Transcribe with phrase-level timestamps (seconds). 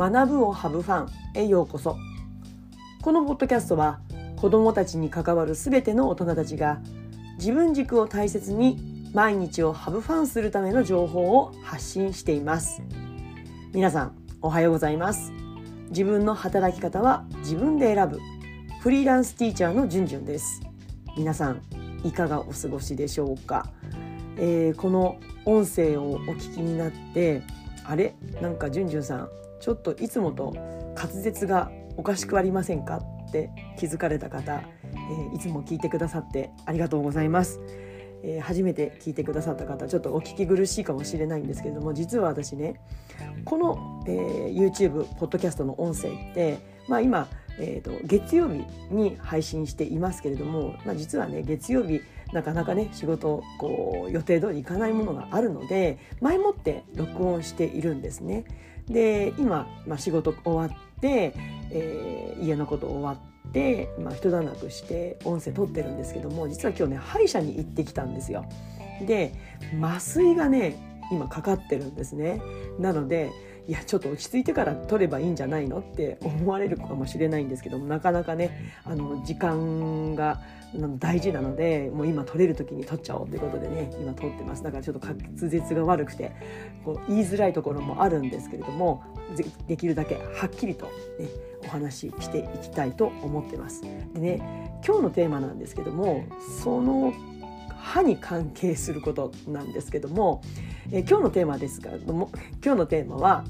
[0.00, 1.98] 学ぶをハブファンへようこそ。
[3.02, 4.00] このポッドキャストは
[4.36, 6.80] 子どもたちに関わるすべての大人たちが
[7.36, 12.80] 自分軸を大切に毎日をハブファンするための情報を発信しています。
[13.74, 15.34] 皆さんおはようございます。
[15.90, 18.20] 自分の働き方は自分で選ぶ。
[18.80, 20.62] フリーランスティーチャーのじゅんじゅんです。
[21.14, 21.60] 皆さん
[22.04, 23.66] いかがお過ごしでしょうか、
[24.38, 27.42] えー、この音声をお聞きになって
[27.84, 28.14] あれ？
[28.40, 29.28] なんかじゅんじゅんさん
[29.60, 30.52] ちょっといつもと
[30.96, 37.60] 滑舌がおかしくありませんかって気づかれた方、えー、いつも聞いてくださってありがとうございます。
[38.22, 42.80] えー、初めて聞いてくださった方ちょっとお聞き苦しいかもしれないんですけれども実は私ね
[43.46, 52.02] この、えー、YouTube ポッドキャストの音声って、まあ、今、えーと、月曜日に配信していますけれども、まあ、実はね月曜日
[52.32, 58.44] なかなかね仕事こう予定通りいかないものがあるので前もって録音しているんですね。
[58.86, 61.34] で今、まあ、仕事終わって、
[61.70, 63.12] えー、家のこと終わ
[63.48, 68.44] って、まあ、一段落して音声撮ってるんですけども実は今日ね歯医者に行ってきたんですよ。
[69.06, 69.32] で
[69.80, 70.76] 麻酔がね
[71.10, 72.40] 今かかってるんですね。
[72.78, 73.30] なので
[73.68, 80.40] いやちょっと落ち着いてから取ればいいんじゃないのって思われるかもしれないんですけどもなかなかねあの時間が
[80.98, 86.32] 大事なのでもう今取れる時に取っちゃおうということでね今取ってますだからちょっと滑舌が悪くて
[86.84, 89.02] こう言いづらいところもあるんですけれども
[89.66, 91.28] できるだけはっきりと、ね、
[91.64, 93.82] お話ししていきたいと思ってます。
[94.14, 96.24] でね今日のテーマなんですけども
[96.62, 97.12] その
[97.80, 100.42] 歯に関係することなんですけども、
[100.92, 102.30] え今日のテーマですけれども
[102.62, 103.44] 今日のテーマは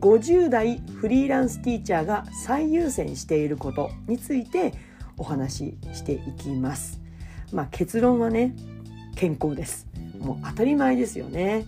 [0.00, 4.72] 50代フリーランスティーチャーが最優先していることについて
[5.16, 7.00] お話ししていきます。
[7.52, 8.54] まあ、結論はね
[9.16, 9.86] 健康です。
[10.18, 11.66] もう当たり前ですよね。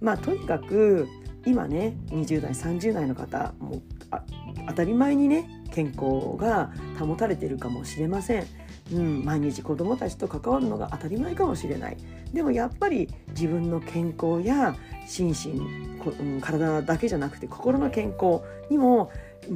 [0.00, 1.08] まあとにかく
[1.44, 3.82] 今ね20代30代の方もう
[4.68, 8.46] 当たり前にね健康が保たれているかもしれません。
[8.92, 11.96] うん、毎日子どもたちと関わるのが当たり前かもしれない
[12.32, 14.76] でもやっぱり自分の健康や
[15.08, 19.10] 心身体だけじゃなくて心の健康にも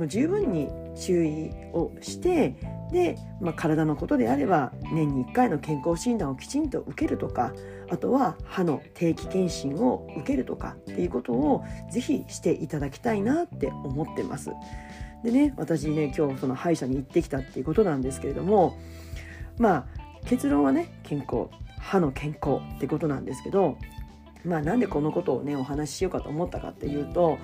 [0.06, 2.56] 十分に注意をして
[2.90, 7.52] で、まあ、体のことであれば年に1回の健康診断をきちんと受けるとか
[7.90, 14.50] あとは歯の定期検診を受けるとかっていうことをぜひしていただきたいなって思ってます。
[15.22, 18.78] でね私ね今日その歯医者に行ってきたっていうことなんですけれども
[19.58, 19.86] まあ
[20.24, 21.48] 結論はね健康
[21.78, 23.76] 歯の健康ってことなんですけど
[24.44, 27.38] まあなんでこのことをねお話ししようかと思ったかっていうと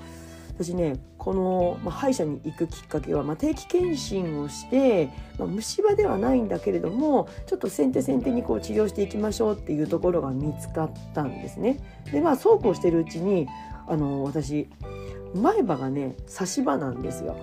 [0.59, 11.79] 私ねこの、まあ、歯医者に行くきっかけは、まあ、定期検診をして、まあ、虫歯ではないんだけれどもちょっと先手先手にこう治療していきましょうっていうところが見つかったんですね。
[12.11, 13.47] でまあそうこうしてるうちに
[13.87, 14.69] あの私
[15.35, 17.37] 前歯がね差し歯なんですよ。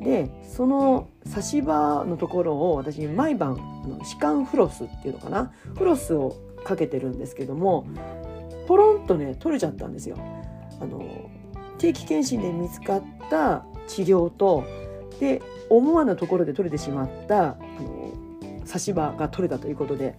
[0.00, 7.86] でその差し歯のところを私毎晩あの歯間フロスっていうのかなフロスをかけてるんですけども
[8.66, 10.16] ポロンとね取れちゃったんですよ。
[10.80, 11.02] あの
[11.80, 14.64] 定期検診で見つかった治療と
[15.18, 18.12] で思わぬところで取れてしまったあの
[18.66, 20.14] 差し歯が取れたということで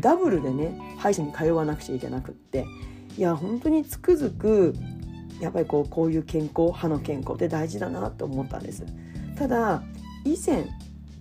[0.00, 2.66] ダブルでね歯医者に通わなくちゃいけなくって
[3.16, 4.74] いや本当につくづく
[5.40, 8.84] やっぱりこうこういう健康歯の健康って大事だなと思ったんです。
[9.36, 9.82] ただ
[10.24, 10.66] 以前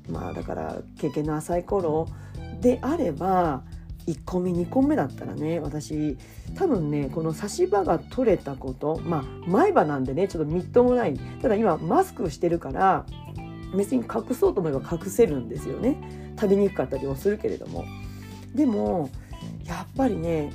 [0.10, 2.08] まあだから経験の浅い頃
[2.62, 3.62] であれば
[4.08, 6.18] 1個目2個目だったらね私
[6.56, 11.20] 多分ねこの差し歯が取れたことまあ前歯なんでねちょっとみっともない。
[11.42, 13.06] ただ今マスクしてるから
[13.76, 16.34] 別に隠そうと思えば隠せるんですよね。
[16.40, 17.84] 食べにくかったりもするけれども。
[18.56, 19.10] でも
[19.66, 20.52] やっぱりね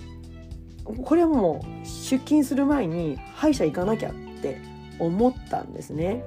[0.84, 4.60] これはもう出勤する前に歯医者行かなきゃって
[4.98, 6.22] 思ったんですね。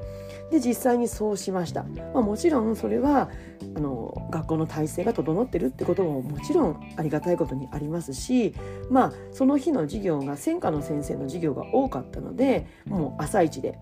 [0.51, 1.83] で実際にそうしました、
[2.13, 3.29] まあ、もちろんそれは
[3.75, 8.53] あの学校の体制が整ってるってことももちろんありがたいことにありますし
[8.89, 13.79] まあその日の授業が専科の先生の授業が多かったのでもう朝一で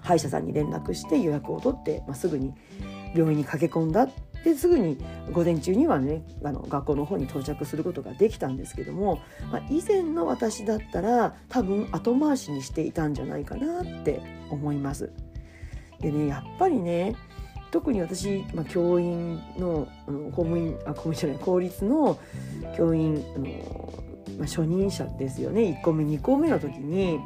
[0.00, 2.54] 歯医者さんに連絡して予約を取って、まあ、すぐに
[3.14, 4.08] 病院に駆け込んだ
[4.44, 4.98] ですぐに
[5.32, 9.20] 午前中にはねあの学校の方に到着することができたんですけども、
[9.50, 14.20] まあ、以前の私だったら多分後回しにしていたんじゃないかなって
[14.50, 15.12] 思います。
[16.00, 17.16] でねやっぱりね
[17.70, 22.18] 特に私、まあ、教員のあの公務員あ公務員じゃない公立の
[22.76, 23.44] 教員あの、
[24.38, 27.18] まあ、初任者ですよね1個目2個目の時に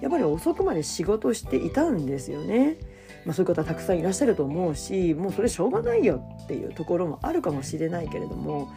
[0.00, 2.76] やっぱり遅くまで仕事していたんですよね。
[3.24, 8.70] まあ、そういう方たくさんいらっしゃると思うしもうそれしょうがないよっていうところもあるかもしれないけれども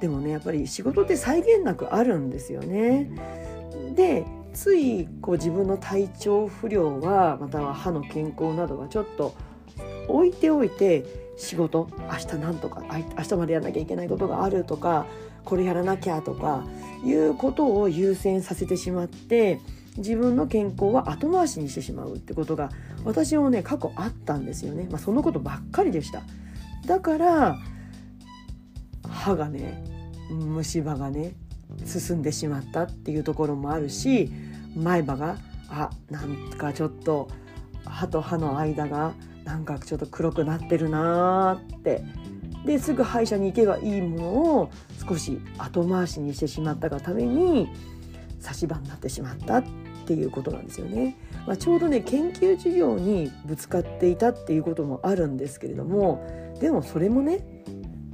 [0.00, 3.10] でもねやっぱり仕事って際限なくあるんですよね。
[3.94, 9.34] でついこう自分の体調不良はまたは歯の健康などはちょっと
[10.08, 11.04] 置いておいて
[11.36, 12.82] 仕事明日なんとか
[13.16, 15.06] 明日までやらなきゃいけないことがあるとか
[15.44, 16.64] これやらなきゃとか
[17.04, 19.60] いうことを優先させてしまって
[19.96, 22.70] 自分の健康は後回しにしてしまうってことが
[23.04, 26.22] 私もね過去あったんですよね、まあ、そのことばっかりでした。
[26.86, 27.58] だから
[29.08, 29.84] 歯がね
[30.30, 31.34] 虫歯がね
[31.84, 34.32] 進んでしまったっていうところもあるし
[34.74, 35.36] 前歯が
[35.68, 37.28] あなんかちょっと
[37.84, 42.04] 歯と歯の間がなんかちょっと黒くなってるなーって。
[42.64, 44.24] ですぐ歯医者に行けばいいもの
[44.60, 44.70] を
[45.08, 47.68] 少し後回しにしてしまったがために
[48.42, 49.64] 差し歯になってしまったっ
[50.06, 51.16] ていうことなんですよね。
[51.46, 56.24] まあ、ちょうどね研究授業にぶつかっていたっていうこともあるんですけれども
[56.60, 57.40] でもそれもね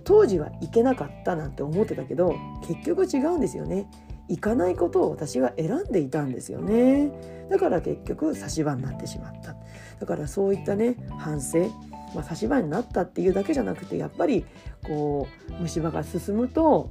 [0.05, 2.35] 当時はいけなかったなんて思ってたけど
[2.67, 3.91] 結局違うんですよね。
[4.29, 7.11] 行かないことを私は選んでいたんですよね
[7.51, 9.57] だから結局差し歯になってしまった
[9.99, 11.71] だからそういったね反省
[12.15, 14.45] まあ、差し歯になったっていうだけじゃなくてやっぱり
[14.83, 16.91] こう虫歯が進むと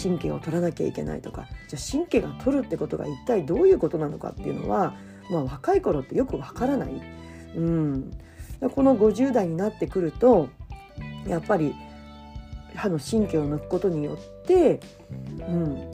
[0.00, 4.94] 神経を取らなきゃいけないとかじゃあ神経が取るってことが一体どういうことなのかっていうのは、
[5.30, 6.92] まあ、若い頃ってよくわからない。
[7.56, 8.10] うん、
[8.74, 10.48] この50代になってくると
[11.26, 11.74] やっぱり
[12.74, 14.80] 歯の神経を抜くことによって、
[15.48, 15.90] うん、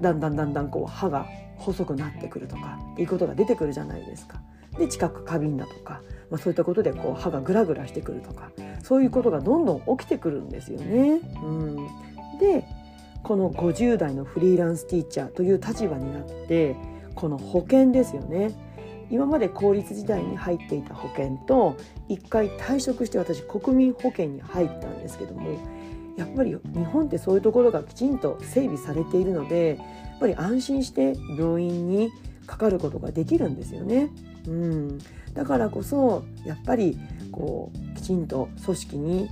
[0.00, 1.26] だんだんだんだんこう歯が
[1.56, 4.40] 細くなってくるとかっていうことが出てくるじゃないですか。
[4.78, 6.00] で近く過敏だとか、
[6.30, 8.50] まあ、そういったことでこう歯がグラグラしてくるとか
[8.82, 11.20] そういうことがどんどん起きてくるんですよね。
[11.42, 11.88] うん、
[12.40, 12.66] で
[13.22, 16.74] この50代のフリーランスティーチャーという立場になって
[17.14, 18.50] この保険ですよね。
[19.10, 21.76] 今まで公立時代に入っていた保険と
[22.08, 25.58] 一回退職して私国民保険に入ったんですけども
[26.16, 32.12] やっぱり日本ってそういうところがきちんと整備されているのでやっぱり安心して病院に
[32.46, 34.10] かかることができるんですよね。
[34.46, 34.98] うん、
[35.34, 36.96] だからこそやっぱり
[37.32, 39.28] こうきちんと組織に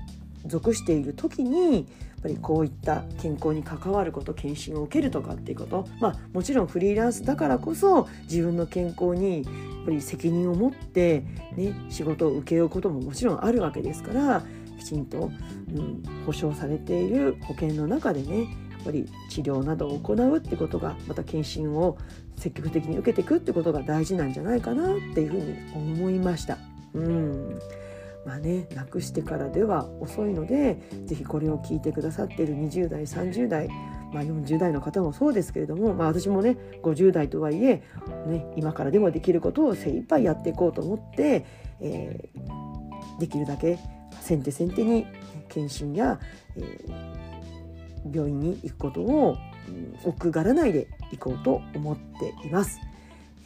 [0.48, 1.84] 属している時にやっ
[2.22, 9.50] ぱりこういった健康に関わること検診を受けるとかっていうことまあもちろんフリーランスだからこそ自分の健康にや
[9.82, 11.20] っぱり責任を持って、
[11.56, 14.42] ね、仕事を請け負うことももちろんあるわけですから
[14.78, 15.30] きちんと、
[15.74, 18.44] うん、保障されている保険の中でねや
[18.82, 21.98] っぱり治療などを行うってことがまた検診を
[22.36, 26.58] 積極的に受けていくってことが大事なんじゃないかなっていうふうに思いました。
[26.94, 27.58] うん
[28.28, 30.76] まあね、なくしてからでは遅いので
[31.06, 33.69] 是非これを聞いてくださっている20代30代、
[34.12, 37.82] まあ、40代の方もそうですけれども、まあ、私もね50代とはいえ、
[38.26, 41.46] ね、今からでもできることを精一杯やっていこうと思って、
[41.80, 43.78] えー、できるだけ
[44.20, 45.06] 先手先手に
[45.48, 46.20] 検診や、
[46.54, 49.38] えー、病院に行くことを
[50.04, 52.78] 奥がらないで行こうと思っています、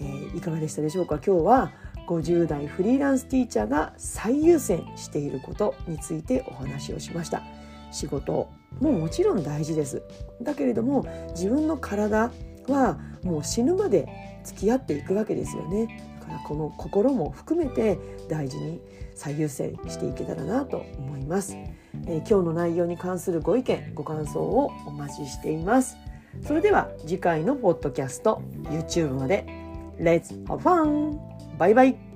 [0.00, 1.20] えー、いかがでしたでしょうか？
[1.24, 1.70] 今日は
[2.06, 7.42] 50代フリーランスティーチャーが最優先していることについてお話をしました。
[7.90, 8.48] 仕事
[8.80, 10.02] ももちろん大事です。
[10.42, 12.30] だけれども自分の体
[12.68, 16.10] はもう死ぬまで付き合っていくわけですよね。
[16.20, 18.80] だからこの心も含めて大事に
[19.14, 21.54] 最優先していけたらなと思います、
[22.06, 25.96] えー、今日の内容に関するご意見ご感想をお待ちしています。
[26.46, 29.46] それでは次回のポッドキャスト YouTube まで。
[29.98, 31.31] Let's have fun!
[31.58, 32.11] バイバイ。